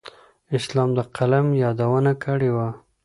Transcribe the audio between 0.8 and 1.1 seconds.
د